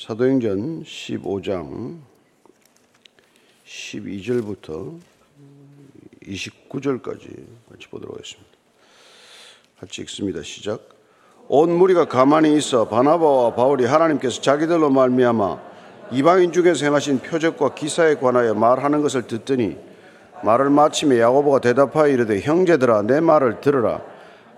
[0.00, 1.98] 사도행전 15장
[3.66, 4.98] 12절부터
[6.22, 8.50] 29절까지 같이 보도록 하겠습니다.
[9.78, 10.42] 같이 읽습니다.
[10.42, 10.80] 시작.
[11.48, 15.60] 온 무리가 가만히 있어 바나바와 바울이 하나님께서 자기들로 말미암아
[16.12, 19.76] 이방인 중에서 행하신 표적과 기사에 관하여 말하는 것을 듣더니
[20.42, 24.00] 말을 마치며 야고보가 대답하여 이르되 형제들아 내 말을 들으라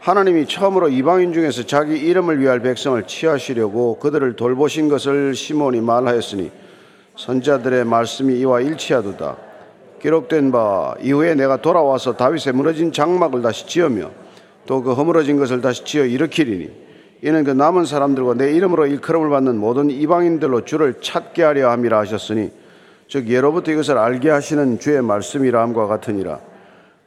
[0.03, 6.51] 하나님이 처음으로 이방인 중에서 자기 이름을 위할 백성을 취하시려고 그들을 돌보신 것을 시몬이 말하였으니
[7.17, 9.37] 선자들의 말씀이 이와 일치하도다.
[10.01, 14.11] 기록된 바 이후에 내가 돌아와서 다윗의 무너진 장막을 다시 지으며
[14.67, 16.71] 또 그 허물어진 것을 다시 지어 일으키리니
[17.23, 22.51] 이는 그 남은 사람들과 내 이름으로 일컬음을 받는 모든 이방인들로 주를 찾게 하려 함이라 하셨으니
[23.07, 26.52] 즉 예로부터 이것을 알게 하시는 주의 말씀이라 함과 같으니라.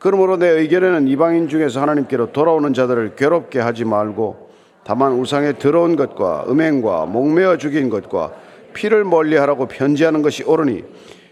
[0.06, 4.50] 그러므로 내 의견에는 이방인 중에서 하나님께로 돌아오는 자들을 괴롭게 하지 말고
[4.84, 8.32] 다만 우상에 들어온 것과 음행과 목매어 죽인 것과
[8.76, 10.84] 피를 멀리하라고 편지하는 것이 옳으니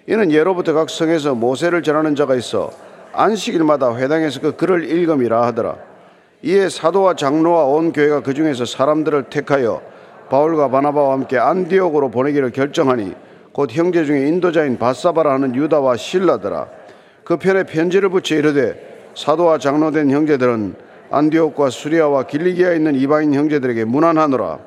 [0.07, 2.71] 이는 예로부터 각 성에서 모세를 전하는 자가 있어
[3.11, 5.75] 안식일마다 회당에서 그 글을 읽음이라 하더라.
[6.41, 9.83] 이에 사도와 장로와 온 교회가 그 중에서 사람들을 택하여
[10.31, 13.13] 바울과 바나바와 함께 안디옥으로 보내기를 결정하니
[13.51, 16.81] 곧 형제 중에 인도자인 바사바라 하는 유다와 신라더라.
[17.23, 20.75] 그 편에 편지를 붙여 이르되 사도와 장로된 형제들은
[21.11, 24.59] 안디옥과 수리아와 길리기아에 있는 이방인 형제들에게 문안하노라.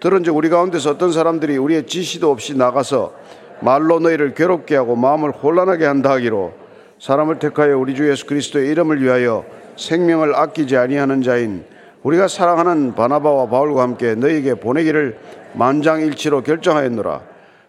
[0.00, 3.14] 들은즉 우리 가운데서 어떤 사람들이 우리의 지시도 없이 나가서
[3.60, 6.52] 말로 너희를 괴롭게 하고 마음을 혼란하게 한다 하기로
[7.00, 9.44] 사람을 택하여 우리 주 예수 그리스도의 이름을 위하여
[9.76, 11.64] 생명을 아끼지 아니하는 자인
[12.02, 15.18] 우리가 사랑하는 바나바와 바울과 함께 너희에게 보내기를
[15.54, 17.22] 만장일치로 결정하였노라.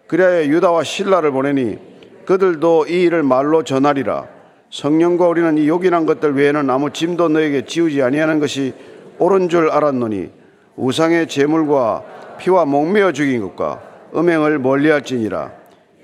[0.06, 1.87] 그리하여 유다와 신라를 보내니
[2.28, 4.28] 그들도 이 일을 말로 전하리라.
[4.68, 8.74] 성령과 우리는 이 요긴한 것들 외에는 아무 짐도 너에게 지우지 아니하는 것이
[9.18, 10.30] 옳은 줄 알았노니
[10.76, 13.80] 우상의 제물과 피와 목매어 죽인 것과
[14.14, 15.52] 음행을 멀리할지니라.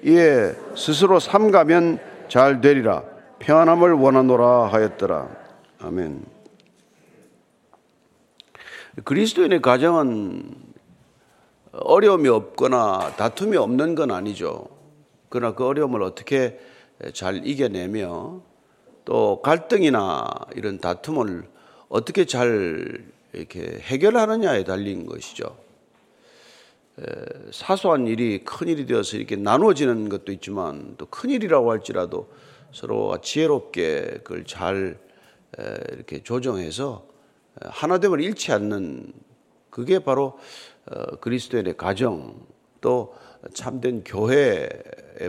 [0.05, 3.03] 이에 스스로 삼가면 잘 되리라.
[3.41, 5.29] 평안함을 원하노라 하였더라.
[5.83, 6.25] 아멘.
[9.05, 10.55] 그리스도인의 가정은
[11.73, 14.84] 어려움이 없거나 다툼이 없는 건 아니죠.
[15.35, 16.61] 그러나 그 어려움을 어떻게
[17.13, 18.41] 잘 이겨내며
[19.05, 21.43] 또 갈등이나 이런 다툼을
[21.89, 25.57] 어떻게 잘 이렇게 해결하느냐에 달린 것이죠.
[27.51, 32.33] 사소한 일이 큰 일이 되어서 이렇게 나누어지는 것도 있지만 또 큰 일이라고 할지라도
[32.71, 34.97] 서로가 지혜롭게 그걸 잘
[35.91, 37.09] 이렇게 조정해서
[37.61, 39.13] 하나됨을 잃지 않는
[39.69, 40.39] 그게 바로
[40.87, 42.47] 어, 그리스도인의 가정
[42.81, 43.17] 또
[43.53, 44.69] 참된 교회의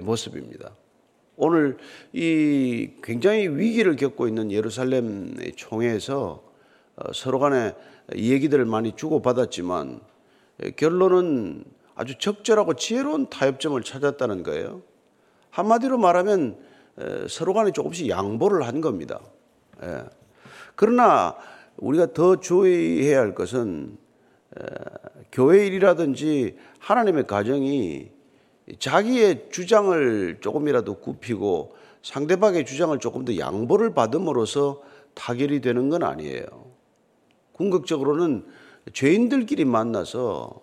[0.02, 0.72] 모습입니다.
[1.38, 1.78] 오늘
[2.14, 6.44] 이 굉장히 위기를 겪고 있는 예루살렘 총회에서
[6.96, 7.74] 어, 서로 간에
[8.16, 10.00] 얘기들을 많이 주고받았지만
[10.78, 11.66] 결론은
[11.96, 14.82] 아주 적절하고 지혜로운 타협점을 찾았다는 거예요.
[15.50, 16.58] 한마디로 말하면
[17.30, 19.20] 서로 간에 조금씩 양보를 한 겁니다.
[19.84, 20.04] 예.
[20.76, 21.36] 그러나
[21.78, 23.98] 우리가 더 주의해야 할 것은
[25.32, 28.12] 교회 일이라든지 하나님의 가정이
[28.80, 34.82] 자기의 주장을 조금이라도 굽히고 상대방의 주장을 조금 더 양보를 받음으로써
[35.14, 36.46] 타결이 되는 건 아니에요.
[37.54, 38.46] 궁극적으로는
[38.94, 40.62] 죄인들끼리 만나서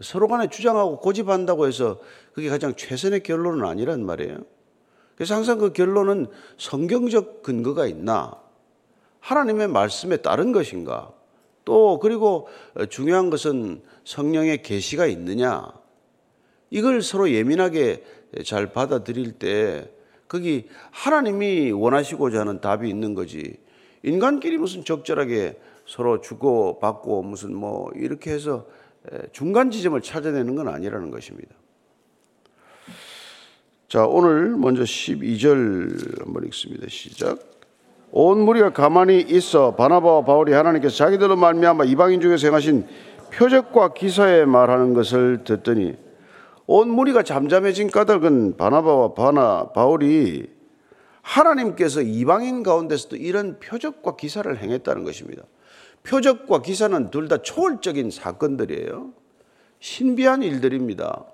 [0.00, 1.98] 서로 간에 주장하고 고집한다고 해서
[2.32, 4.38] 그게 가장 최선의 결론은 아니란 말이에요.
[5.16, 6.28] 그래서 항상 그 결론은
[6.58, 8.40] 성경적 근거가 있나?
[9.20, 11.12] 하나님의 말씀에 따른 것인가?
[11.64, 12.46] 또 그리고
[12.88, 15.72] 중요한 것은 성령의 계시가 있느냐
[16.70, 18.04] 이걸 서로 예민하게
[18.44, 19.90] 잘 받아들일 때
[20.28, 23.56] 거기 하나님이 원하시고자 하는 답이 있는 거지
[24.02, 28.66] 인간끼리 무슨 적절하게 서로 주고 받고 무슨 뭐 이렇게 해서
[29.32, 31.54] 중간 지점을 찾아내는 건 아니라는 것입니다.
[33.88, 36.86] 자, 오늘 먼저 12절 한번 읽습니다.
[36.90, 37.38] 시작.
[38.10, 42.86] 온 무리가 가만히 있어 바나바와 바울이 하나님께서 자기들로 말미암아 이방인 중에서 행하신
[43.32, 45.96] 표적과 기사에 말하는 것을 듣더니
[46.70, 50.50] 온 무리가 잠잠해진 까닭은 바나바와 바나 바울이
[51.22, 55.44] 하나님께서 이방인 가운데서도 이런 표적과 기사를 행했다는 것입니다.
[56.02, 59.14] 표적과 기사는 둘 다 초월적인 사건들이에요.
[59.80, 61.24] 신비한 일들입니다.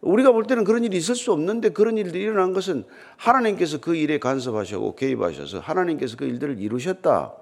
[0.00, 2.84] 우리가 볼 때는 그런 일이 있을 수 없는데 그런 일들이 일어난 것은
[3.18, 7.34] 하나님께서 그 일에 간섭하시고 개입하셔서 하나님께서 그 일들을 이루셨다.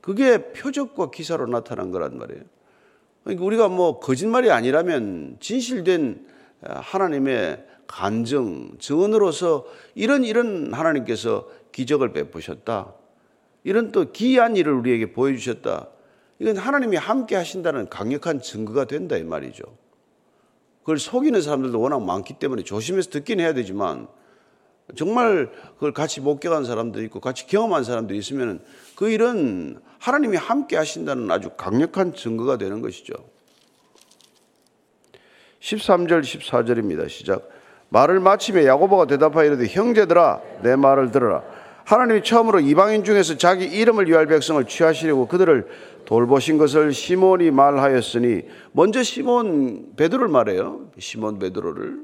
[0.00, 2.55] 그게 표적과 기사로 나타난 거란 말이에요.
[3.26, 6.24] 그러니까 우리가 뭐 거짓말이 아니라면 진실된
[6.62, 12.94] 하나님의 간증, 증언으로서 이런 이런 하나님께서 기적을 베푸셨다.
[13.64, 15.88] 이런 또 기이한 일을 우리에게 보여주셨다.
[16.38, 19.64] 이건 하나님이 함께 하신다는 강력한 증거가 된다 이 말이죠.
[20.82, 24.06] 그걸 속이는 사람들도 워낙 많기 때문에 조심해서 듣긴 해야 되지만
[24.94, 28.60] 정말 그걸 같이 목격한 사람도 있고 같이 경험한 사람도 있으면
[28.94, 33.14] 그 일은 하나님이 함께 하신다는 아주 강력한 증거가 되는 것이죠.
[35.60, 37.08] 13절 14절입니다.
[37.08, 37.48] 시작.
[37.88, 41.42] 말을 마치며 야고보가 대답하여 이르되 형제들아 내 말을 들어라.
[41.84, 45.66] 하나님이 처음으로 이방인 중에서 자기 이름을 위할 백성을 취하시려고 그들을
[46.04, 48.42] 돌보신 것을 시몬이 말하였으니
[48.72, 50.90] 먼저 시몬 베드로를 말해요.
[50.98, 52.00] 시몬 베드로를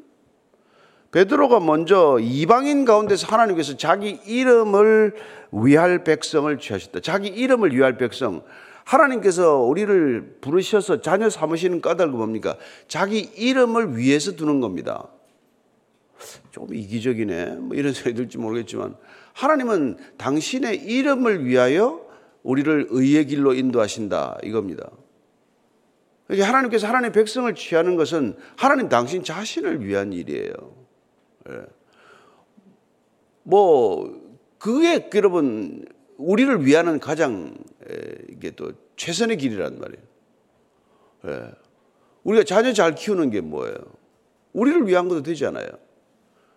[1.13, 5.15] 베드로가 먼저 이방인 가운데서 하나님께서 자기 이름을
[5.53, 7.01] 위할 백성을 취하셨다.
[7.01, 8.43] 자기 이름을 위할 백성.
[8.85, 12.57] 하나님께서 우리를 부르셔서 자녀 삼으시는 까닭은 뭡니까?
[12.89, 15.09] 자기 이름을 위해서 두는 겁니다.
[16.51, 17.57] 조금 이기적이네.
[17.57, 18.97] 뭐 이런 생각이 들지 모르겠지만
[19.35, 22.07] 하나님은 당신의 이름을 위하여
[22.43, 24.91] 우리를 의의 길로 인도하신다 이겁니다.
[26.29, 30.82] 하나님께서 하나님의 백성을 취하는 것은 하나님 당신 자신을 위한 일이에요.
[31.51, 31.63] 예.
[33.43, 35.85] 뭐 그게 여러분
[36.17, 37.55] 우리를 위하는 가장
[38.29, 40.03] 이게 또 최선의 길이란 말이에요.
[41.27, 41.51] 예.
[42.25, 43.77] 우리가 자녀 잘 키우는 게 뭐예요?
[44.53, 45.67] 우리를 위한 것도 되지 않아요.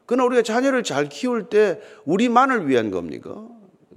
[0.05, 3.47] 그러나 우리가 자녀를 잘 키울 때 우리만을 위한 겁니까?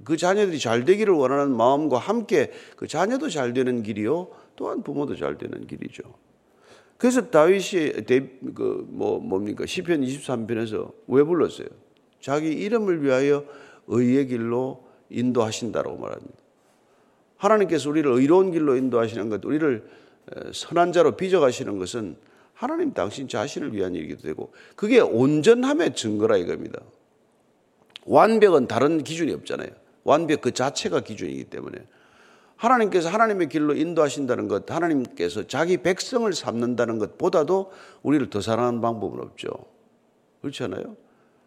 [0.03, 4.29] 그 자녀들이 잘 되기를 원하는 마음과 함께 그 자녀도 잘 되는 길이요.
[4.55, 6.01] 또한 부모도 잘 되는 길이죠.
[6.99, 7.93] 그래서 다윗이
[8.53, 11.67] 그뭐 뭡니까 시편 23편에서 왜 불렀어요?
[12.19, 13.45] 자기 이름을 위하여
[13.87, 16.35] 의의 길로 인도하신다라고 말합니다.
[17.37, 19.87] 하나님께서 우리를 의로운 길로 인도하시는 것, 우리를
[20.53, 22.17] 선한 자로 빚어가시는 것은
[22.53, 26.81] 하나님 당신 자신을 위한 일이기도 되고 그게 온전함의 증거라 이겁니다.
[28.07, 29.69] 완벽은 다른 기준이 없잖아요.
[30.03, 31.77] 완벽 그 자체가 기준이기 때문에
[32.59, 37.71] 하나님께서 하나님의 길로 인도하신다는 것, 하나님께서 자기 백성을 삼는다는 것보다도
[38.03, 39.49] 우리를 더 사랑하는 방법은 없죠.
[40.41, 40.97] 그렇지 않아요?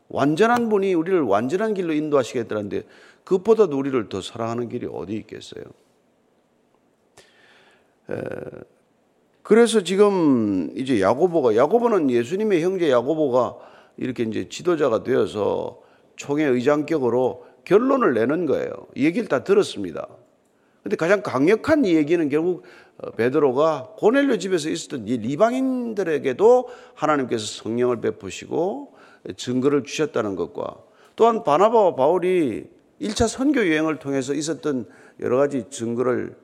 [0.09, 2.85] 완전한 분이 우리를 완전한 길로 인도하시겠다는데
[3.25, 5.65] 그것보다도 우리를 더 사랑하는 길이 어디 있겠어요?
[8.11, 8.15] 에,
[9.43, 13.57] 그래서 지금 이제 야고보가 야고보는 예수님의 형제 야고보가
[13.99, 15.83] 이렇게 이제 지도자가 되어서
[16.17, 18.73] 총회 의장격으로 결론을 내는 거예요.
[18.97, 20.09] 얘기를 다 들었습니다.
[20.83, 22.65] 근데 가장 강력한 얘기는 결국
[22.99, 28.95] 어, 베드로가 고넬료 집에서 있었던 이 리방인들에게도 하나님께서 성령을 베푸시고
[29.37, 30.77] 증거를 주셨다는 것과
[31.15, 32.69] 또한 바나바와 바울이
[33.01, 34.87] 1차 선교 여행을 통해서 있었던
[35.21, 36.35] 여러 가지 증거를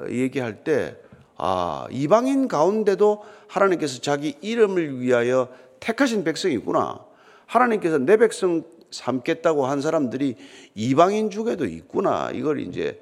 [0.00, 0.96] 어, 얘기할 때
[1.36, 5.48] 아, 이방인 가운데도 하나님께서 자기 이름을 위하여
[5.78, 7.04] 택하신 백성이 있구나.
[7.46, 10.34] 하나님께서 내 백성 삼겠다고 한 사람들이
[10.74, 12.30] 이방인 중에도 있구나.
[12.34, 13.00] 이걸 이제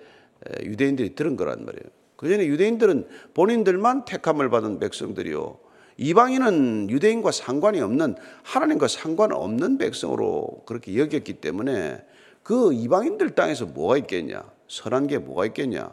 [0.62, 1.84] 유대인들이 들은 거란 말이에요.
[2.16, 5.58] 그 전에 유대인들은 본인들만 택함을 받은 백성들이요.
[5.98, 12.04] 이방인은 유대인과 상관이 없는 하나님과 상관없는 백성으로 그렇게 여겼기 때문에
[12.42, 14.44] 그 이방인들 땅에서 뭐가 있겠냐?
[14.68, 15.90] 선한 게 뭐가 있겠냐?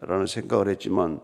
[0.00, 1.20] 라는 생각을 했지만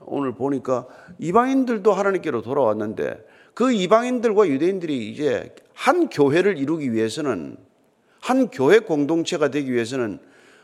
[0.00, 0.86] 오늘 보니까
[1.18, 3.24] 이방인들도 하나님께로 돌아왔는데
[3.54, 7.56] 그 이방인들과 유대인들이 이제 한 교회를 이루기 위해서는
[8.20, 10.18] 한 교회 공동체가 되기 위해서는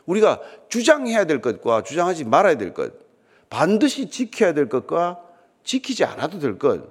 [0.05, 2.93] 우리가 주장해야 될 것과 주장하지 말아야 될 것,
[3.49, 5.21] 반드시 지켜야 될 것과
[5.63, 6.81] 지키지 않아도 될 것,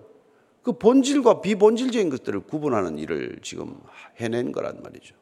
[0.62, 3.76] 그 본질과 비본질적인 것들을 구분하는 일을 지금
[4.16, 5.14] 해낸 거란 말이죠.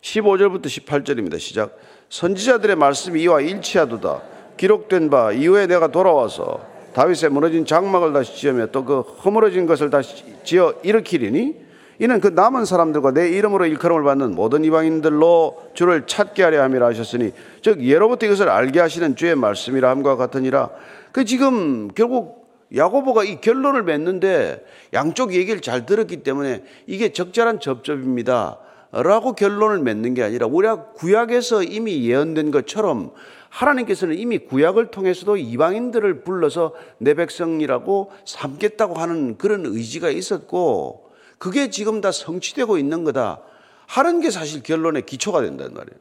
[0.00, 1.38] 15절부터 18절입니다.
[1.38, 1.76] 시작.
[2.08, 4.22] 선지자들의 말씀이 이와 일치하도다.
[4.56, 10.24] 기록된 바 이후에 내가 돌아와서 다윗의 무너진 장막을 다시 지으며 또 그 허물어진 것을 다시
[10.42, 11.69] 지어 일으키리니
[12.00, 17.32] 이는 그 남은 사람들과 내 이름으로 일컬음을 받는 모든 이방인들로 주를 찾게 하려 함이라 하셨으니
[17.60, 20.70] 즉 예로부터 이것을 알게 하시는 주의 말씀이라 함과 같으니라
[21.12, 24.64] 그 지금 결국 야고보가 이 결론을 맺는데
[24.94, 28.58] 양쪽 얘기를 잘 들었기 때문에 이게 적절한 접점입니다.
[28.92, 33.12] 라고 결론을 맺는 게 아니라 우리가 구약에서 이미 예언된 것처럼
[33.48, 41.09] 하나님께서는 이미 구약을 통해서도 이방인들을 불러서 내 백성이라고 삼겠다고 하는 그런 의지가 있었고
[41.40, 43.40] 그게 지금 다 성취되고 있는 거다
[43.86, 45.98] 하는 게 사실 결론의 기초가 된다는 말이에요.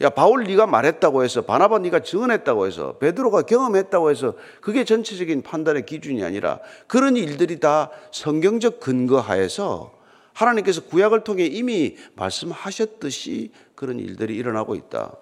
[0.00, 4.32] 야 바울 네가 말했다고 해서 바나바 네가 증언했다고 해서 베드로가 경험했다고 해서
[4.62, 9.92] 그게 전체적인 판단의 기준이 아니라 그런 일들이 다 성경적 근거하에서
[10.32, 15.16] 하나님께서 구약을 통해 이미 말씀하셨듯이 그런 일들이 일어나고 있다.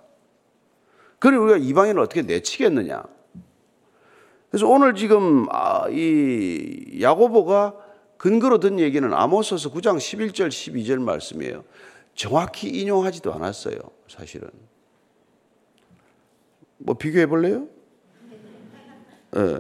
[1.19, 3.03] 그리고 우리가 이방인을 어떻게 내치겠느냐?
[4.49, 7.88] 그래서 오늘 지금 아, 이 야고보가
[8.19, 11.65] 근거로 든 얘기는 아모스서 9장 11절 12절 말씀이에요.
[12.15, 13.79] 정확히 인용하지도 않았어요.
[14.09, 14.51] 사실은.
[16.79, 17.67] 뭐 비교해 볼래요?
[19.31, 19.59] 네.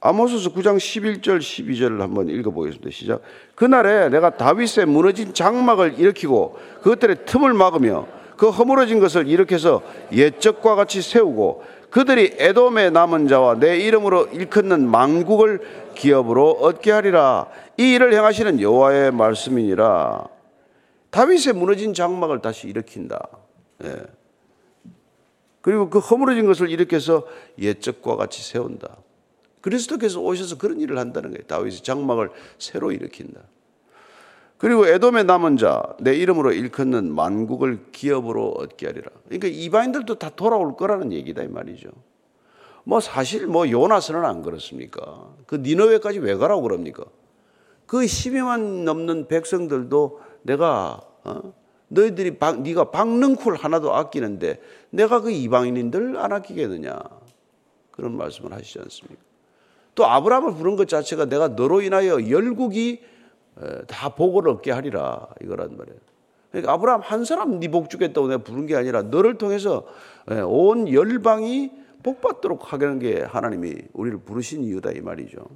[0.00, 2.90] 아모스서 9장 11절 12절을 한번 읽어보겠습니다.
[2.90, 3.22] 시작.
[3.54, 11.02] 그날에 내가 다윗의 무너진 장막을 일으키고 그것들의 틈을 막으며 그 허물어진 것을 일으켜서 옛적과 같이
[11.02, 11.62] 세우고
[11.92, 15.60] 그들이 에돔의 남은 자와 내 이름으로 일컫는 만국을
[15.94, 17.48] 기업으로 얻게 하리라.
[17.76, 20.26] 이 일을 행하시는 여호와의 말씀이니라.
[21.10, 23.28] 다윗의 무너진 장막을 다시 일으킨다.
[23.84, 24.04] 예.
[25.60, 27.26] 그리고 그 허물어진 것을 일으켜서
[27.58, 28.96] 옛적과 같이 세운다.
[29.60, 31.46] 그리스도께서 오셔서 그런 일을 한다는 거예요.
[31.46, 33.42] 다윗의 장막을 새로 일으킨다.
[34.62, 39.10] 그리고 에돔의 남은 자, 내 이름으로 일컫는 만국을 기업으로 얻게 하리라.
[39.24, 41.90] 그러니까 이방인들도 다 돌아올 거라는 얘기다 이 말이죠.
[42.84, 45.34] 뭐 사실 뭐 요나스는 안 그렇습니까?
[45.48, 47.02] 그 니너웨까지 왜 가라고 그럽니까?
[47.86, 51.52] 그 12만 넘는 백성들도 내가 어?
[51.88, 57.00] 너희들이 박, 네가 박능쿨 하나도 아끼는데 내가 그 이방인인들 안 아끼겠느냐
[57.90, 59.20] 그런 말씀을 하시지 않습니까?
[59.96, 63.10] 또 아브라함을 부른 것 자체가 내가 너로 인하여 열국이
[63.86, 65.98] 다 복을 얻게 하리라 이거란 말이에요.
[66.50, 69.86] 그러니까 아브라함 한 사람 네 복 주겠다고 내가 부른 게 아니라 너를 통해서
[70.46, 71.70] 온 열방이
[72.02, 75.46] 복 받도록 하려는 게 하나님이 우리를 부르신 이유다 이 말이죠.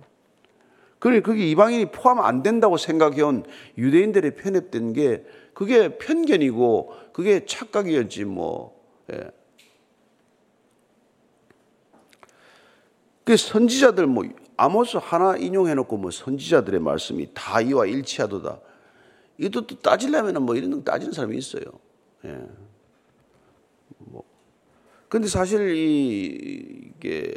[0.99, 3.45] 그러니 그게 이방인이 포함 안 된다고 생각해온
[3.77, 8.81] 유대인들의 편협된 게 그게 편견이고 그게 착각이었지 뭐.
[9.13, 9.31] 예.
[13.25, 14.25] 그 선지자들 뭐
[14.57, 18.61] 아모스 하나 인용해놓고 뭐 선지자들의 말씀이 다 이와 일치하도다.
[19.39, 21.63] 이것도 또 따지려면 뭐 이런 거 따지는 사람이 있어요.
[22.25, 22.41] 예.
[23.99, 24.25] 뭐.
[25.09, 27.35] 근데 사실 이, 이게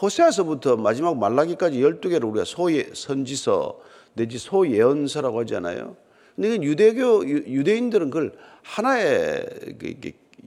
[0.00, 3.80] 호세아서부터 마지막 말라기까지 12개를 우리가 소예, 선지서
[4.14, 5.96] 내지 소예언서라고 하잖아요.
[6.34, 9.46] 근데 이건 유대교, 유대인들은 그걸 하나의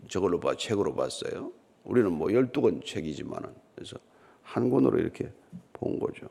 [0.10, 1.52] 저걸로 봐, 책으로 봤어요.
[1.84, 3.50] 우리는 뭐 12권 책이지만은.
[3.76, 3.98] 그래서
[4.46, 5.30] 한 권으로 이렇게
[5.74, 6.28] 본 거죠.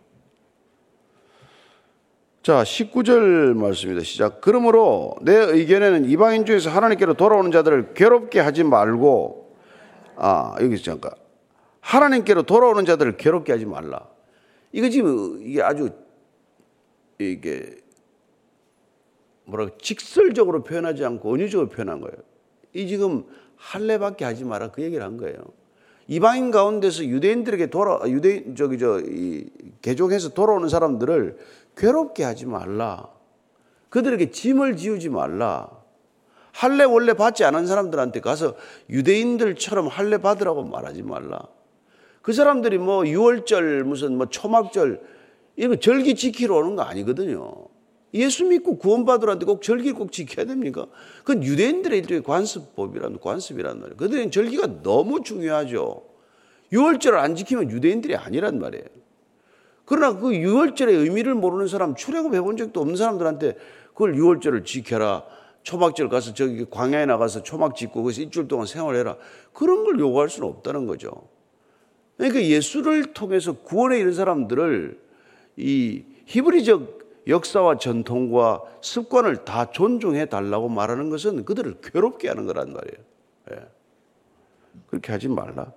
[2.42, 4.04] 자, 19절 말씀입니다.
[4.04, 4.40] 시작.
[4.40, 9.56] 그러므로 내 의견에는 이방인 중에서 하나님께로 돌아오는 자들을 괴롭게 하지 말고,
[10.16, 11.12] 아, 여기 잠깐.
[11.80, 14.08] 하나님께로 돌아오는 자들을 괴롭게 하지 말라.
[14.72, 15.90] 이거 지금 이게 아주
[17.18, 17.76] 이게
[19.44, 22.16] 뭐라 직설적으로 표현하지 않고 은유적으로 표현한 거예요.
[22.72, 23.24] 이 지금
[23.56, 25.36] 할례밖에 하지 마라 그 얘기를 한 거예요.
[26.06, 29.46] 이방인 가운데서 유대인들에게 돌아 유대인 저기 저 이
[29.84, 31.36] 개종해서 돌아오는 사람들을
[31.76, 33.08] 괴롭게 하지 말라.
[33.90, 35.70] 그들에게 짐을 지우지 말라.
[36.52, 38.54] 할례 원래 받지 않은 사람들한테 가서
[38.88, 41.40] 유대인들처럼 할례 받으라고 말하지 말라.
[42.22, 45.02] 그 사람들이 뭐 유월절 무슨 뭐 초막절
[45.56, 47.52] 이거 절기 지키러 오는 거 아니거든요.
[48.14, 50.86] 예수 믿고 구원받으라는데 꼭 절기를 꼭 지켜야 됩니까?
[51.24, 53.96] 그건 유대인들의 일종의 관습법이란 관습이란 말이에요.
[53.96, 56.04] 그들은 절기가 너무 중요하죠.
[56.72, 58.84] 유월절을 안 지키면 유대인들이 아니란 말이에요.
[59.84, 63.56] 그러나 그 유월절의 의미를 모르는 사람, 출애굽 해 본 적도 없는 사람들한테
[63.88, 65.24] 그걸 유월절을 지켜라.
[65.62, 69.16] 초막절 가서 저기 광야에 나가서 초막 짓고 거기서 일주일 동안 생활해라.
[69.52, 71.10] 그런 걸 요구할 수는 없다는 거죠.
[72.16, 75.00] 그러니까 예수를 통해서 구원에 이른 사람들을
[75.56, 83.04] 이 히브리적 역사와 전통과 습관을 다 존중해 달라고 말하는 것은 그들을 괴롭게 하는 거란 말이에요.
[83.52, 83.68] 예.
[84.88, 85.72] 그렇게 하지 말라.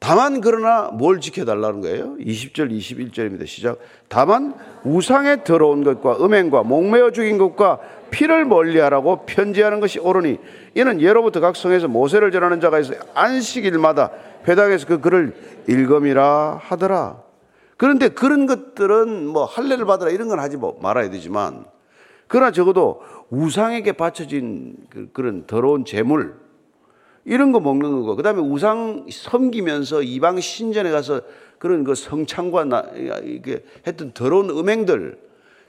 [0.00, 2.16] 다만 그러나 뭘 지켜달라는 거예요?
[2.16, 3.46] 20절 21절입니다.
[3.46, 3.78] 시작.
[4.08, 10.38] 다만 우상에 들어온 것과 음행과 목매어 죽인 것과 피를 멀리하라고 편지하는 것이 옳으니
[10.74, 14.10] 이는 예로부터 각 성에서 모세를 전하는 자가 있어 안식일마다
[14.48, 15.34] 회당에서 그 글을
[15.68, 17.29] 읽음이라 하더라.
[17.80, 21.64] 그런데 그런 것들은 뭐 할례를 받으라 이런 건 하지 뭐 말아야 되지만
[22.26, 26.38] 그러나 적어도 우상에게 바쳐진 그, 그런 더러운 재물
[27.24, 31.22] 이런 거 먹는 거, 그 다음에 우상 섬기면서 이방 신전에 가서
[31.56, 32.84] 그런 그 성창과 나,
[33.24, 35.18] 이게 했던 더러운 음행들,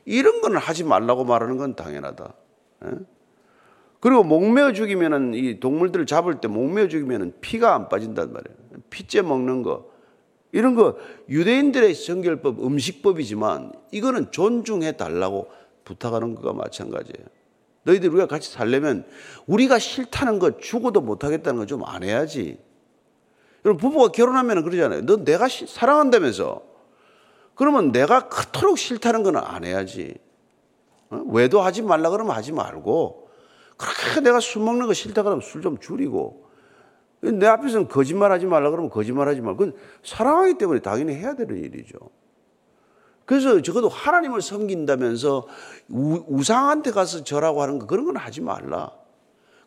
[0.04, 2.34] 이런 거는 하지 말라고 말하는 건 당연하다.
[2.88, 2.90] 예?
[4.02, 8.58] 그리고 목매어 죽이면은 이 동물들을 잡을 때 목매어 죽이면은 피가 안 빠진단 말이에요.
[8.90, 9.91] 피째 먹는 거.
[10.52, 10.98] 이런 거
[11.30, 15.50] 유대인들의 성결법, 음식법이지만 이거는 존중해 달라고
[15.86, 17.26] 부탁하는 것과 마찬가지예요.
[17.84, 19.06] 너희들 우리가 같이 살려면
[19.48, 22.58] 우리가 싫다는 거 죽어도 못하겠다는 거 좀 안 해야지.
[23.66, 25.06] 여러분 부부가 결혼하면 그러잖아요.
[25.06, 26.62] 너 내가 시, 사랑한다면서.
[27.56, 30.16] 그러면 내가 그토록 싫다는 거는 안 해야지.
[31.10, 31.22] 어?
[31.28, 33.30] 외도 하지 말라 그러면 하지 말고
[33.78, 36.50] 그렇게 내가 술 먹는 거 싫다 그러면 술 좀 줄이고
[37.22, 39.72] 내 앞에서는 거짓말하지 말라 그러면 거짓말하지 말고
[40.04, 41.98] 사랑하기 때문에 당연히 해야 되는 일이죠.
[43.26, 45.48] 그래서 적어도 하나님을 섬긴다면서
[45.90, 48.92] 우, 상한테 가서 절하고 하는 거 그런 건 하지 말라.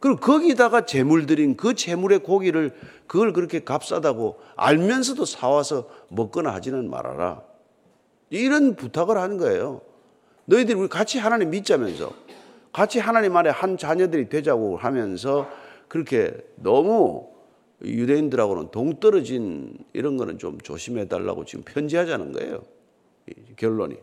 [0.01, 2.75] 그리고 거기다가 재물 드린 그 재물의 고기를
[3.07, 7.41] 그걸 그렇게 값싸다고 알면서도 사와서 먹거나 하지는 말아라.
[8.29, 9.81] 이런 부탁을 하는 거예요.
[10.47, 12.13] 너희들이 우리 같이 하나님 믿자면서
[12.73, 15.49] 같이 하나님 안에 한 자녀들이 되자고 하면서
[15.89, 17.34] 그렇게 너무
[17.83, 22.63] 유대인들하고는 동떨어진 이런 거는 좀 조심해 달라고 지금 편지하자는 거예요.
[23.57, 23.97] 결론이.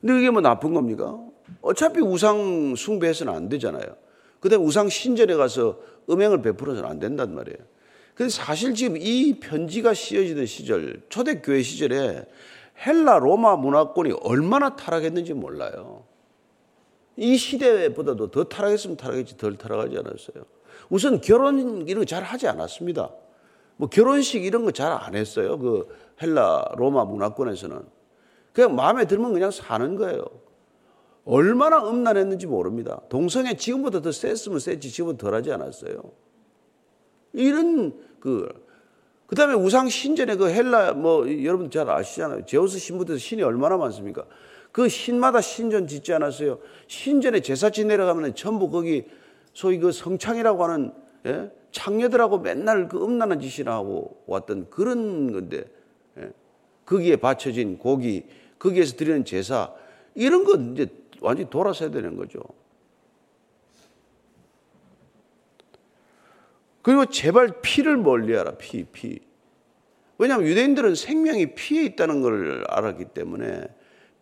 [0.00, 1.18] 근데 이게 뭐 나쁜 겁니까?
[1.60, 3.96] 어차피 우상 숭배해서는 안 되잖아요.
[4.40, 7.58] 그 다음에 우상 신전에 가서 음행을 베풀어서는 안 된단 말이에요.
[8.14, 12.24] 근데 사실 지금 이 편지가 씌어지던 시절, 초대교회 시절에
[12.84, 16.04] 헬라 로마 문화권이 얼마나 타락했는지 몰라요.
[17.16, 20.44] 이 시대보다도 더 타락했으면 타락했지 덜 타락하지 않았어요.
[20.90, 23.10] 우선 결혼 이런 거 잘 하지 않았습니다.
[23.76, 25.58] 뭐 결혼식 이런 거 잘 안 했어요.
[25.58, 25.88] 그
[26.20, 27.82] 헬라 로마 문화권에서는.
[28.52, 30.24] 그냥 마음에 들면 그냥 사는 거예요.
[31.24, 33.02] 얼마나 음란했는지 모릅니다.
[33.08, 36.02] 동성애 지금보다 더 셌으면 셌지 지금보다 덜 하지 않았어요.
[37.34, 38.48] 이런 그
[39.26, 42.46] 그다음에 우상 신전에 그 헬라 뭐 여러분 잘 아시잖아요.
[42.46, 44.24] 제우스 신부터 신이 얼마나 많습니까?
[44.72, 46.58] 그 신마다 신전 짓지 않았어요.
[46.86, 49.04] 신전에 제사 지 내려가면 전부 거기
[49.58, 50.92] 소위 그 성창이라고 하는
[51.26, 51.50] 예?
[51.72, 55.64] 창녀들하고 맨날 그 음란한 짓이나 하고 왔던 그런 건데
[56.16, 56.30] 예?
[56.86, 58.24] 거기에 바쳐진 고기,
[58.60, 59.74] 거기에서 드리는 제사
[60.14, 60.86] 이런 건 이제
[61.20, 62.38] 완전히 돌아서야 되는 거죠.
[66.82, 68.58] 그리고 제발 피를 멀리하라.
[68.58, 69.18] 피, 피.
[70.18, 73.66] 왜냐하면 유대인들은 생명이 피에 있다는 걸 알았기 때문에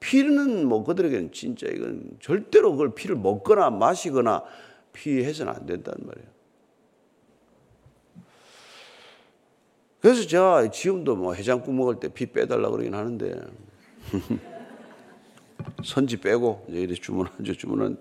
[0.01, 4.43] 피는 뭐 그들에게는 진짜 이건 절대로 그걸 피를 먹거나 마시거나
[4.97, 6.29] 피해서는 안 된다는 말이에요.
[10.01, 13.35] 그래서 제가 지금도 뭐 해장국 먹을 때 피 빼달라 그러긴 하는데
[15.85, 17.55] 선지 빼고 이제 주문하죠.
[17.55, 17.99] 주문은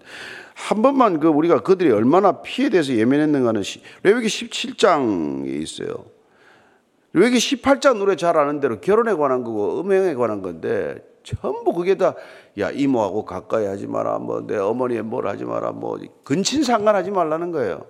[0.54, 3.62] 한 번만 그 우리가 그들이 얼마나 피에 대해서 예민했는가는
[4.04, 6.06] 레위기 17장에 있어요.
[7.14, 12.14] 레위기 18장 노래 잘 아는 대로 결혼에 관한 거고 음행에 관한 건데 전부 그게 다
[12.58, 17.52] 야 이모하고 가까이 하지 마라 뭐 내 어머니의 뭘 하지 마라 뭐 근친 상관하지 말라는
[17.52, 17.86] 거예요.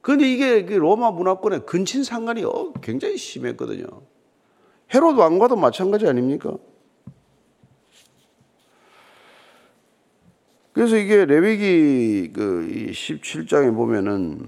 [0.00, 3.86] 근데 이게 그 로마 문화권의 근친 상관이 어, 굉장히 심했거든요.
[4.94, 6.56] 헤롯 왕과도 마찬가지 아닙니까?
[10.72, 14.46] 그래서 이게 레위기 그 17장에 보면은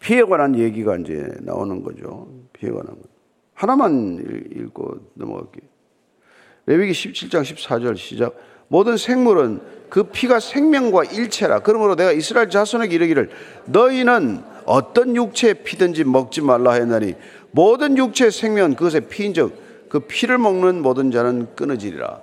[0.00, 2.28] 피해 관한 얘기가 이제 나오는 거죠.
[2.52, 3.08] 피해 관한 거.
[3.54, 5.71] 하나만 읽고 넘어갈게요.
[6.66, 8.34] 레위기 17장 14절 시작.
[8.68, 11.60] 모든 생물은 그 피가 생명과 일체라.
[11.60, 13.30] 그러므로 내가 이스라엘 자손에게 이르기를
[13.66, 17.14] 너희는 어떤 육체의 피든지 먹지 말라 했나니
[17.50, 22.22] 모든 육체의 생명 그것의 피인즉 그 피를 먹는 모든 자는 끊어지리라.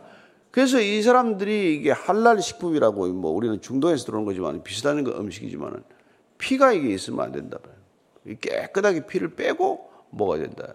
[0.49, 5.83] 그래서 이 사람들이 이게 할랄 식품이라고 뭐 우리는 중동에서 들어오는 거지만 비슷한 거 음식이지만
[6.39, 7.59] 피가 이게 있으면 안 된다.
[8.41, 10.73] 깨끗하게 피를 빼고 먹어야 된다.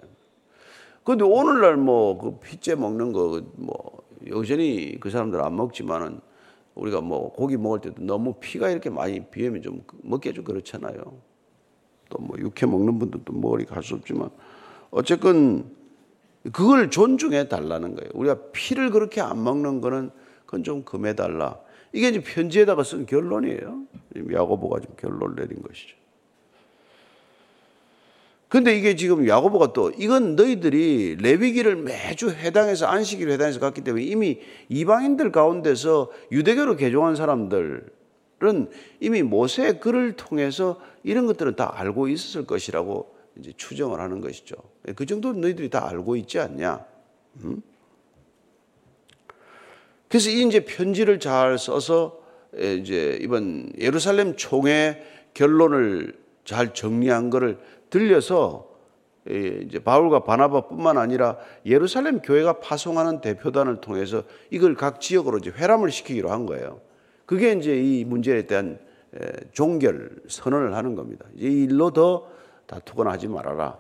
[1.05, 6.21] 그런데 오늘날 뭐 그 피째 먹는 거 뭐 여전히 그 사람들 안 먹지만은
[6.75, 10.95] 우리가 뭐 고기 먹을 때도 너무 피가 이렇게 많이 비우면 좀 먹기 좀 그렇잖아요.
[12.09, 14.31] 또 뭐 육회 먹는 분들도 먹으리 갈 수 없지만
[14.91, 15.71] 어쨌건
[16.53, 18.11] 그걸 존중해 달라는 거예요.
[18.15, 20.11] 우리가 피를 그렇게 안 먹는 거는
[20.47, 21.59] 그건 좀 금해 달라.
[21.93, 23.83] 이게 이제 편지에다가 쓴 결론이에요.
[24.33, 25.97] 야고보가 지금 결론을 내린 것이죠.
[28.55, 34.39] 근데 이게 지금 야고보가 또 이건 너희들이 레위기를 매주 해당해서 안식일 해당해서 갔기 때문에 이미
[34.69, 37.83] 이방인들 가운데서 유대교로 개종한 사람들은
[39.01, 44.55] 이미 모세의 글을 통해서 이런 것들은 다 알고 있었을 것이라고 이제 추정을 하는 것이죠.
[44.95, 46.87] 그 정도는 너희들이 다 알고 있지 않냐?
[47.43, 47.61] 음?
[50.07, 52.21] 그래서 이 이제 편지를 잘 써서
[52.53, 55.03] 이제 이번 예루살렘 총회
[55.35, 57.59] 결론을 잘 정리한 것을
[57.95, 58.67] 들려서
[59.29, 66.29] 이제 바울과 바나바뿐만 아니라 예루살렘 교회가 파송하는 대표단을 통해서 이걸 각 지역으로 이제 회람을 시키기로
[66.29, 66.81] 한 거예요.
[67.25, 68.81] 그게 이제 이 문제에 대한
[69.53, 71.25] 종결 선언을 하는 겁니다.
[71.37, 72.27] 이 일로 더
[72.67, 73.79] 다투거나 하지 말아라.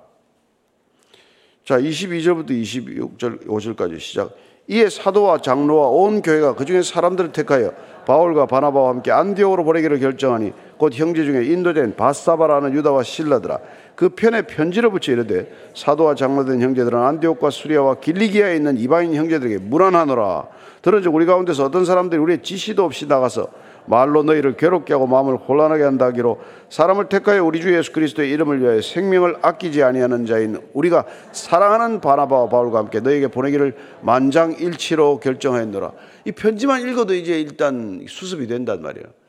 [1.64, 4.36] 자, 22절부터 26절 5절까지 시작.
[4.68, 7.72] 이에 사도와 장로와 온 교회가 그 중에 사람들을 택하여
[8.06, 10.52] 바울과 바나바와 함께 안디옥으로 보내기로 결정하니
[10.84, 13.58] 곧 형제 중에 인도된 바사바라는 유다와 신라더라.
[13.94, 20.46] 그 편에 편지를 붙여 이르되 사도와 장로된 형제들은 안디옥과 수리아와 길리기아에 있는 이방인 형제들에게 무난하노라.
[20.82, 23.48] 들은즉 우리 가운데서 어떤 사람들이 우리의 지시도 없이 나가서
[23.86, 28.60] 말로 너희를 괴롭게 하고 마음을 혼란하게 한다 기로 사람을 택하여 우리 주 예수 그리스도의 이름을
[28.60, 35.92] 위하여 생명을 아끼지 아니하는 자인 우리가 사랑하는 바나바와 바울과 함께 너에게 보내기를 만장일치로 결정하였노라.
[36.26, 39.23] 이 편지만 읽어도 이제 일단 수습이 된단 말이에요.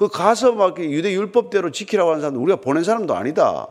[0.00, 3.68] 그 가서 막 유대 율법대로 지키라고 하는 사람들 우리가 보낸 사람도 아니다.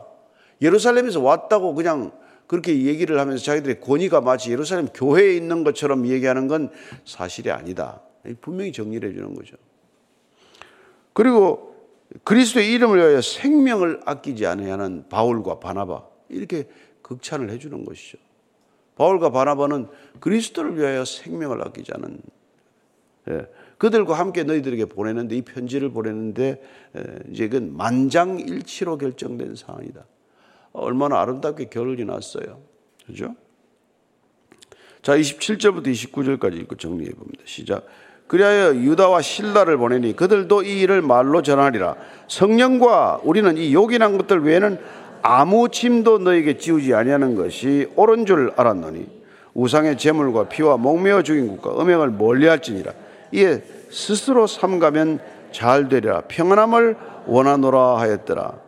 [0.62, 2.12] 예루살렘에서 왔다고 그냥
[2.46, 6.70] 그렇게 얘기를 하면서 자기들의 권위가 마치 예루살렘 교회에 있는 것처럼 얘기하는 건
[7.04, 8.00] 사실이 아니다.
[8.42, 9.56] 분명히 정리를 해주는 거죠.
[11.14, 11.74] 그리고
[12.22, 16.68] 그리스도의 이름을 위하여 생명을 아끼지 않으려는 바울과 바나바 이렇게
[17.02, 18.18] 극찬을 해주는 것이죠.
[18.94, 19.88] 바울과 바나바는
[20.20, 22.20] 그리스도를 위하여 생명을 아끼지 않은
[23.30, 23.46] 예,
[23.80, 26.62] 그들과 함께 너희들에게 보내는데 이 편지를 보내는데
[26.98, 30.04] 예, 이제 이건 만장일치로 결정된 상황이다.
[30.72, 32.60] 얼마나 아름답게 결론이 났어요.
[33.06, 33.34] 그죠?
[35.00, 37.42] 자, 27절부터 29절까지 읽고 정리해 봅니다.
[37.46, 37.86] 시작.
[38.26, 41.96] 그리하여 유다와 신라를 보내니 그들도 이 일을 말로 전하리라.
[42.28, 44.78] 성령과 우리는 이 요긴한 것들 외에는
[45.22, 49.06] 아무 짐도 너에게 지우지 아니하는 것이 옳은 줄 알았노니
[49.54, 52.92] 우상의 재물과 피와 목매어 죽인 국가 음행을 멀리할지니라.
[53.32, 55.20] 이에 스스로 삼가면
[55.52, 56.22] 잘 되리라.
[56.22, 58.60] 평안함을 원하노라 하였더라.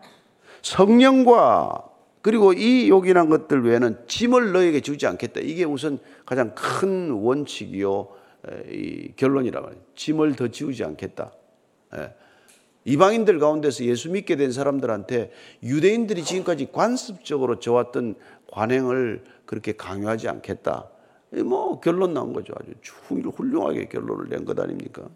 [0.62, 1.88] 성령과
[2.22, 5.40] 그리고 이 요긴한 것들 외에는 짐을 너에게 주지 않겠다.
[5.40, 8.08] 이게 우선 가장 큰 원칙이요.
[8.70, 9.82] 이 결론이라 말이에요.
[9.96, 11.32] 짐을 더 지우지 않겠다.
[11.96, 12.14] 예.
[12.84, 15.30] 이방인들 가운데서 예수 믿게 된 사람들한테
[15.62, 18.16] 유대인들이 지금까지 관습적으로 져왔던
[18.50, 20.88] 관행을 그렇게 강요하지 않겠다.
[21.40, 22.52] 뭐 결론 나온 거죠.
[22.60, 22.72] 아주
[23.30, 25.08] 훌륭하게 결론을 낸 것 아닙니까?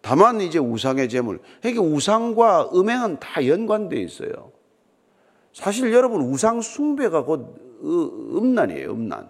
[0.00, 1.40] 다만 이제 우상의 제물.
[1.60, 4.52] 그러니까 우상과 음행은 다 연관되어 있어요.
[5.52, 8.90] 사실 여러분 우상 숭배가 곧 음란이에요.
[8.90, 9.28] 음란.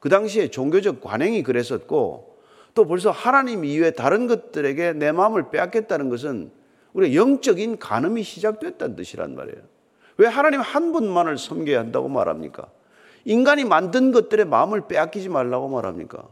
[0.00, 2.36] 그 당시에 종교적 관행이 그랬었고
[2.74, 6.50] 또 벌써 하나님 이외에 다른 것들에게 내 마음을 빼앗겠다는 것은
[6.92, 9.58] 우리 영적인 간음이 시작됐다는 뜻이란 말이에요.
[10.18, 12.68] 왜 하나님 한 분만을 섬겨야 한다고 말합니까?
[13.24, 16.28] 인간이 만든 것들의 마음을 빼앗기지 말라고 말합니까?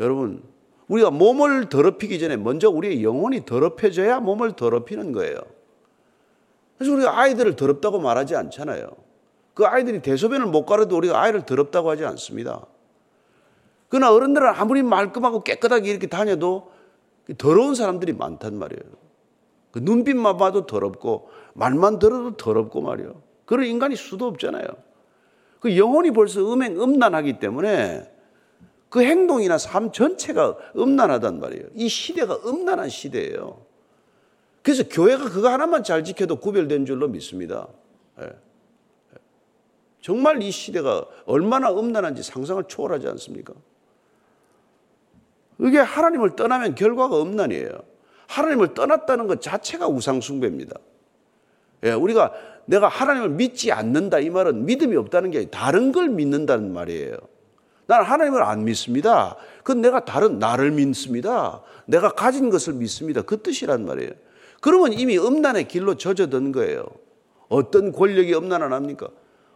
[0.00, 0.42] 여러분,
[0.88, 5.38] 우리가 몸을 더럽히기 전에 먼저 우리의 영혼이 더럽혀져야 몸을 더럽히는 거예요.
[6.78, 8.88] 그래서 우리가 아이들을 더럽다고 말하지 않잖아요.
[9.54, 12.66] 그 아이들이 대소변을 못 가려도 우리가 아이를 더럽다고 하지 않습니다.
[13.88, 16.70] 그러나 어른들은 아무리 말끔하고 깨끗하게 이렇게 다녀도
[17.38, 18.82] 더러운 사람들이 많단 말이에요.
[19.70, 23.22] 그 눈빛만 봐도 더럽고 말만 들어도 더럽고 말이에요.
[23.44, 24.66] 그런 인간이 수도 없잖아요.
[25.60, 28.10] 그 영혼이 벌써 음행 음란하기 때문에
[28.88, 31.66] 그 행동이나 삶 전체가 음란하단 말이에요.
[31.74, 33.64] 이 시대가 음란한 시대예요.
[34.62, 37.68] 그래서 교회가 그거 하나만 잘 지켜도 구별된 줄로 믿습니다.
[38.20, 38.30] 예.
[40.00, 43.54] 정말 이 시대가 얼마나 음란한지 상상을 초월하지 않습니까?
[45.58, 47.70] 이게 하나님을 떠나면 결과가 없난이에요.
[48.28, 50.78] 하나님을 떠났다는 것 자체가 우상숭배입니다.
[51.84, 52.32] 예, 우리가
[52.66, 57.16] 내가 하나님을 믿지 않는다 이 말은 믿음이 없다는 게 다른 걸 믿는다는 말이에요.
[57.86, 59.36] 나는 하나님을 안 믿습니다.
[59.58, 61.62] 그건 내가 다른 나를 믿습니다.
[61.86, 63.22] 내가 가진 것을 믿습니다.
[63.22, 64.10] 그 뜻이란 말이에요.
[64.60, 66.84] 그러면 이미 음란의 길로 젖어든 거예요.
[67.48, 69.08] 어떤 권력이 음란 안 합니까?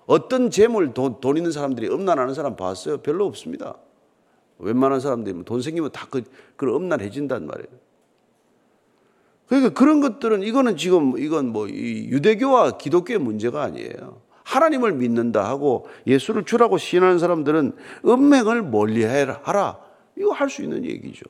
[0.07, 2.99] 어떤 재물, 돈, 돈 있는 사람들이 음란하는 사람 봤어요?
[2.99, 3.77] 별로 없습니다.
[4.59, 6.23] 웬만한 사람들이 뭐돈 생기면 다 그,
[6.57, 7.69] 그 음란해진단 말이에요.
[9.51, 14.23] 그러니까 그런 것들은 이거는 지금 이건 뭐 유대교와 기독교의 문제가 아니에요.
[14.45, 17.73] 하나님을 믿는다 하고 예수를 주라고 신하는 사람들은
[18.07, 19.81] 음행을 멀리 하라.
[20.17, 21.25] 이거 할 수 있는 얘기죠.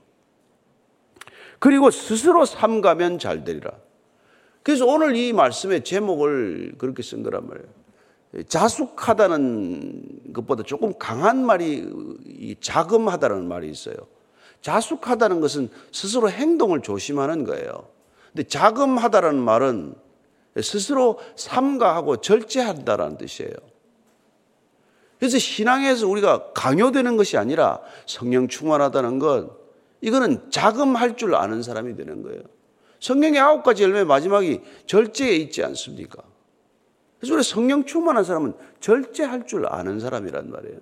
[1.59, 3.71] 그리고 스스로 삼가면 잘 되리라.
[4.63, 8.45] 그래서 오늘 이 말씀의 제목을 그렇게 쓴 거란 말이에요.
[8.49, 13.95] 자숙하다는 것보다 조금 강한 말이 자금하다는 말이 있어요.
[14.61, 17.89] 자숙하다는 것은 스스로 행동을 조심하는 거예요.
[18.33, 19.95] 근데 자금하다는 말은
[20.63, 23.53] 스스로 삼가하고 절제한다라는 뜻이에요.
[25.19, 29.51] 그래서 신앙에서 우리가 강요되는 것이 아니라 성령 충만하다는 것,
[30.01, 32.41] 이거는 자금할 줄 아는 사람이 되는 거예요.
[33.01, 36.23] 성령의 아홉 가지 열매 마지막이 절제에 있지 않습니까?
[37.19, 40.79] 그래서 우리 성령 충만한 사람은 절제할 줄 아는 사람이란 말이에요.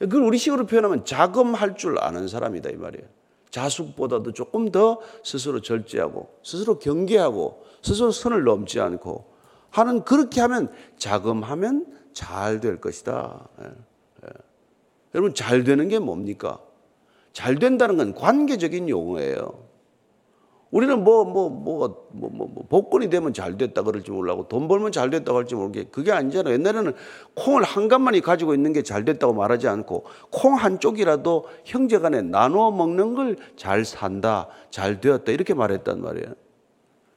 [0.00, 3.06] 그걸 우리 식으로 표현하면 자금할 줄 아는 사람이다 이 말이에요.
[3.50, 9.30] 자숙보다도 조금 더 스스로 절제하고 스스로 경계하고 스스로 선을 넘지 않고
[9.70, 13.48] 하는 그렇게 하면 자금하면 잘 될 것이다.
[13.62, 14.28] 예, 예.
[15.14, 16.60] 여러분 잘 되는 게 뭡니까?
[17.32, 19.69] 잘 된다는 건 관계적인 용어예요.
[20.70, 24.92] 우리는 뭐, 뭐, 뭐, 뭐, 뭐, 뭐, 복권이 되면 잘 됐다 그럴지 몰라고 돈 벌면
[24.92, 26.54] 잘 됐다고 할지 모르게 그게 아니잖아요.
[26.54, 26.92] 옛날에는
[27.34, 32.22] 콩을 한 갑만이 가지고 있는 게 잘 됐다고 말하지 않고 콩 한 쪽이라도 형제 간에
[32.22, 36.34] 나누어 먹는 걸 잘 산다, 잘 되었다 이렇게 말했단 말이에요.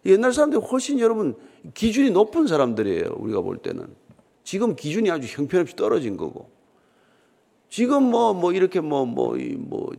[0.06, 1.36] 옛날 사람들이 훨씬 여러분
[1.74, 3.16] 기준이 높은 사람들이에요.
[3.18, 3.88] 우리가 볼 때는.
[4.44, 6.50] 지금 기준이 아주 형편없이 떨어진 거고.
[7.70, 9.90] 지금 뭐, 뭐 이렇게 뭐, 뭐, 뭐,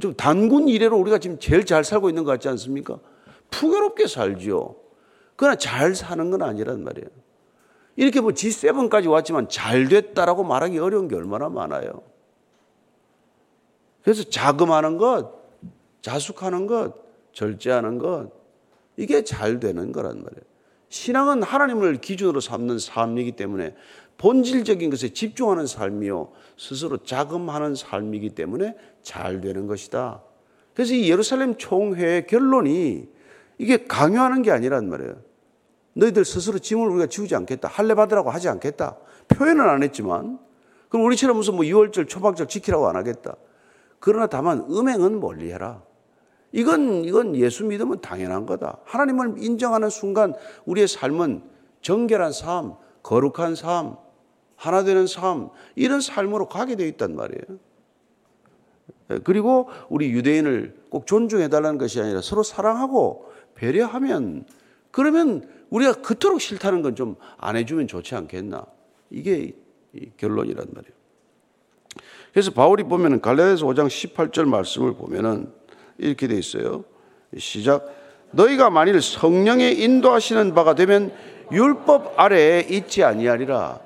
[0.00, 2.98] 좀 단군 이래로 우리가 지금 제일 잘 살고 있는 것 같지 않습니까?
[3.50, 4.74] 풍요롭게 살지요.
[5.36, 7.08] 그러나 잘 사는 건 아니란 말이에요.
[7.96, 12.02] 이렇게 뭐 G7까지 왔지만 잘 됐다라고 말하기 어려운 게 얼마나 많아요.
[14.02, 15.32] 그래서 자금하는 것,
[16.02, 16.94] 자숙하는 것,
[17.32, 18.30] 절제하는 것,
[18.96, 20.42] 이게 잘 되는 거란 말이에요.
[20.88, 23.74] 신앙은 하나님을 기준으로 삼는 삶이기 때문에
[24.18, 26.32] 본질적인 것에 집중하는 삶이요.
[26.56, 30.20] 스스로 자금하는 삶이기 때문에 잘 되는 것이다.
[30.74, 33.08] 그래서 이 예루살렘 총회의 결론이
[33.56, 35.14] 이게 강요하는 게 아니란 말이에요.
[35.92, 37.68] 너희들 스스로 짐을 우리가 지우지 않겠다.
[37.68, 38.96] 할례 받으라고 하지 않겠다.
[39.28, 40.40] 표현은 안 했지만
[40.88, 43.36] 그럼 우리처럼 무슨 뭐 6월절 초막절 지키라고 안 하겠다.
[44.00, 45.82] 그러나 다만 음행은 멀리해라.
[46.50, 48.78] 이건 이건 예수 믿으면 당연한 거다.
[48.84, 51.42] 하나님을 인정하는 순간 우리의 삶은
[51.80, 53.96] 정결한 삶, 거룩한 삶,
[54.56, 57.65] 하나 되는 삶 이런 삶으로 가게 되어 있단 말이에요.
[59.24, 64.44] 그리고 우리 유대인을 꼭 존중해 달라는 것이 아니라 서로 사랑하고 배려하면
[64.90, 68.64] 그러면 우리가 그토록 싫다는 건 좀 안 해주면 좋지 않겠나.
[69.10, 69.52] 이게
[70.16, 70.94] 결론이란 말이에요.
[72.32, 75.52] 그래서 바울이 보면은 갈라디아서 5장 18절 말씀을 보면은
[75.98, 76.84] 이렇게 돼 있어요.
[77.38, 77.86] 시작.
[78.32, 81.12] 너희가 만일 성령의 인도하시는 바가 되면
[81.52, 83.80] 율법 아래에 있지 아니하리라.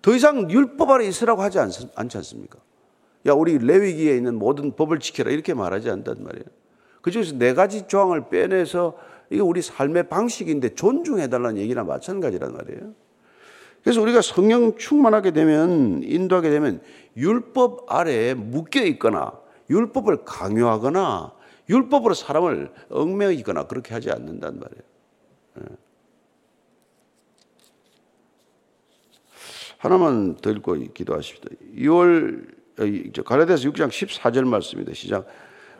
[0.00, 2.58] 더 이상 율법 아래 있으라고 하지 않, 않지 않습니까?
[3.26, 5.30] 야, 우리 레위기에 있는 모든 법을 지켜라.
[5.30, 6.44] 이렇게 말하지 않단 말이에요.
[7.02, 8.96] 그 중에서 네 가지 조항을 빼내서
[9.30, 12.94] 이게 우리 삶의 방식인데 존중해달라는 얘기나 마찬가지란 말이에요.
[13.82, 16.80] 그래서 우리가 성령 충만하게 되면, 인도하게 되면
[17.16, 19.32] 율법 아래에 묶여 있거나
[19.70, 21.32] 율법을 강요하거나
[21.68, 24.82] 율법으로 사람을 얽매이거나 그렇게 하지 않는단 말이에요.
[25.60, 25.76] 예.
[29.78, 31.48] 하나만 더 읽고 기도하십시다.
[31.76, 32.61] 6월
[33.24, 34.94] 갈라디아서 6장 14절 말씀입니다.
[34.94, 35.26] 시작.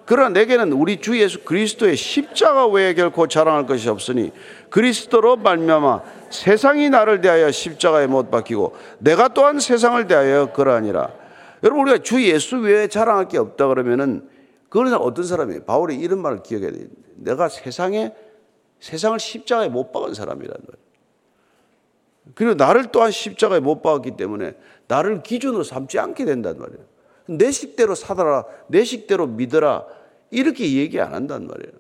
[0.05, 4.33] 그러나 내게는 우리 주 예수 그리스도의 십자가 외에 결코 자랑할 것이 없으니
[4.69, 11.11] 그리스도로 말미암아 세상이 나를 대하여 십자가에 못 박히고 내가 또한 세상을 대하여 그러하니라.
[11.63, 14.29] 여러분 우리가 주 예수 외에 자랑할 게 없다 그러면은
[14.69, 15.65] 그거는 어떤 사람이에요?
[15.65, 16.87] 바울이 이런 말을 기억해야 돼요.
[17.17, 18.13] 내가 세상에
[18.81, 20.82] 세상을 십자가에 못 박은 사람이란 말이에요.
[22.35, 24.55] 그리고 나를 또한 십자가에 못 박았기 때문에
[24.89, 26.85] 나를 기준으로 삼지 않게 된단 말이에요.
[27.27, 29.87] 내 식대로 사더라, 내 식대로 믿어라,
[30.31, 31.73] 이렇게 얘기 안 한단 말이에요.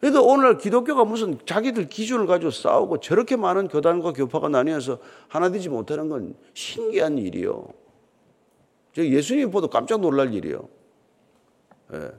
[0.00, 5.68] 그러니까 오늘 기독교가 무슨 자기들 기준을 가지고 싸우고 저렇게 많은 교단과 교파가 나뉘어서 하나 되지
[5.68, 7.68] 못하는 건 신기한 일이요.
[8.94, 10.68] 저 예수님 보도 깜짝 놀랄 일이요.
[11.94, 12.10] 예.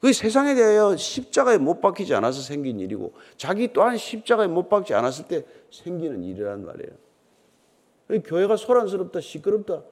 [0.00, 5.26] 그 세상에 대하여 십자가에 못 박히지 않아서 생긴 일이고 자기 또한 십자가에 못 박지 않았을
[5.26, 8.22] 때 생기는 일이란 말이에요.
[8.24, 9.82] 교회가 소란스럽다, 시끄럽다.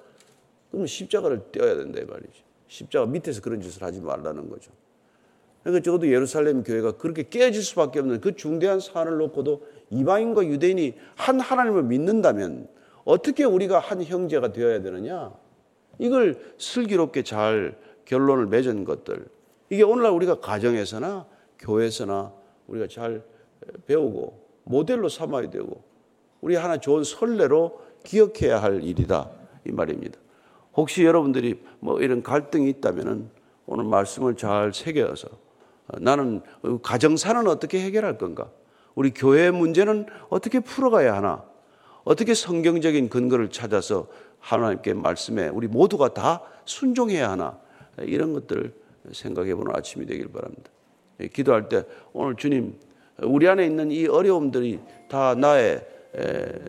[0.70, 2.44] 그러면 십자가를 떼어야 된다 이 말이죠.
[2.68, 4.70] 십자가 밑에서 그런 짓을 하지 말라는 거죠.
[5.62, 11.40] 그러니까 적어도 예루살렘 교회가 그렇게 깨어질 수밖에 없는 그 중대한 사안을 놓고도 이방인과 유대인이 한
[11.40, 12.68] 하나님을 믿는다면
[13.04, 15.32] 어떻게 우리가 한 형제가 되어야 되느냐?
[15.98, 19.26] 이걸 슬기롭게 잘 결론을 맺은 것들.
[19.74, 21.26] 이게 오늘날 우리가 가정에서나
[21.58, 22.32] 교회에서나
[22.68, 23.24] 우리가 잘
[23.86, 25.82] 배우고 모델로 삼아야 되고
[26.40, 29.30] 우리 하나 좋은 선례로 기억해야 할 일이다
[29.66, 30.20] 이 말입니다.
[30.74, 33.30] 혹시 여러분들이 뭐 이런 갈등이 있다면은
[33.66, 35.26] 오늘 말씀을 잘 새겨서
[35.98, 36.42] 나는
[36.82, 38.50] 가정사는 어떻게 해결할 건가?
[38.94, 41.44] 우리 교회 문제는 어떻게 풀어가야 하나?
[42.04, 44.06] 어떻게 성경적인 근거를 찾아서
[44.38, 47.58] 하나님께 말씀에 우리 모두가 다 순종해야 하나?
[47.98, 50.70] 이런 것들 생각해 보는 아침이 되길 바랍니다.
[51.32, 52.74] 기도할 때 오늘 주님
[53.22, 55.84] 우리 안에 있는 이 어려움들이 다 나의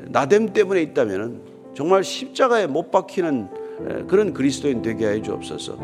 [0.09, 1.41] 나됨 때문에 있다면
[1.73, 5.77] 정말 십자가에 못 박히는 그런 그리스도인 되게 하여 주옵소서.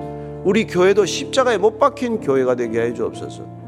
[0.43, 3.61] 우리 교회도 십자가에 못 박힌 교회가 되게 하여 주옵소서.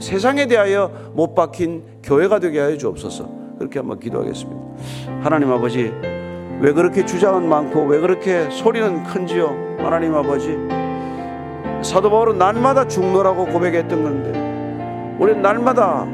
[0.00, 3.56] 세상에 대하여 못 박힌 교회가 되게 하여 주옵소서.
[3.58, 4.60] 그렇게 한번 기도하겠습니다.
[5.22, 5.90] 하나님 아버지,
[6.60, 9.76] 왜 그렇게 주장은 많고 왜 그렇게 소리는 큰지요?
[9.78, 10.48] 하나님 아버지,
[11.82, 16.06] 사도 바울은 날마다 죽노라고 고백했던 건데, 우리는 날마다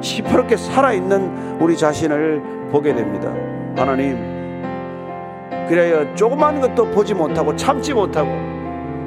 [0.00, 3.32] 시퍼렇게 살아있는 우리 자신을 보게 됩니다.
[3.76, 4.16] 하나님,
[5.68, 8.30] 그래야 조그만 것도 보지 못하고 참지 못하고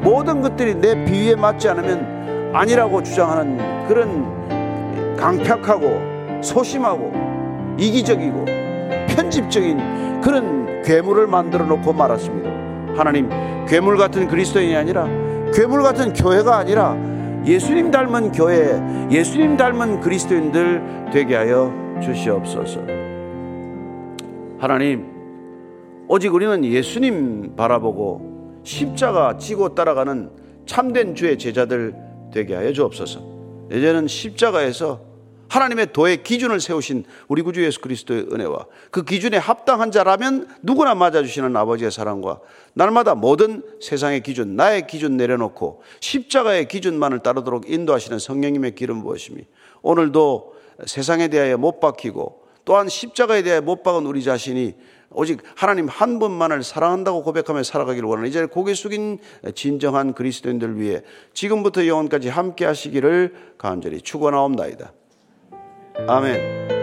[0.01, 7.11] 모든 것들이 내 비위에 맞지 않으면 아니라고 주장하는 그런 강팍하고 소심하고
[7.77, 8.45] 이기적이고
[9.09, 12.49] 편집적인 그런 괴물을 만들어 놓고 말았습니다.
[12.97, 13.29] 하나님,
[13.67, 15.07] 괴물 같은 그리스도인이 아니라
[15.53, 16.95] 괴물 같은 교회가 아니라
[17.45, 18.79] 예수님 닮은 교회,
[19.11, 22.81] 예수님 닮은 그리스도인들 되게 하여 주시옵소서.
[24.59, 25.05] 하나님,
[26.07, 30.29] 오직 우리는 예수님 바라보고 십자가 지고 따라가는
[30.65, 31.95] 참된 주의 제자들
[32.31, 33.21] 되게 하여 주옵소서.
[33.71, 35.08] 이제는 십자가에서
[35.49, 41.55] 하나님의 도의 기준을 세우신 우리 구주 예수 그리스도의 은혜와 그 기준에 합당한 자라면 누구나 맞아주시는
[41.55, 42.39] 아버지의 사랑과
[42.73, 49.45] 날마다 모든 세상의 기준, 나의 기준 내려놓고 십자가의 기준만을 따르도록 인도하시는 성령님의 기름 부으심이
[49.81, 50.53] 오늘도
[50.85, 54.75] 세상에 대하여 못 박히고 또한 십자가에 대하여 못 박은 우리 자신이
[55.11, 59.17] 오직 하나님 한 분만을 사랑한다고 고백하며 살아가기를 원하는 이제 고개 숙인
[59.55, 61.01] 진정한 그리스도인들 위해
[61.33, 64.93] 지금부터 영원까지 함께 하시기를 간절히 축원하옵나이다.
[66.07, 66.78] 아멘.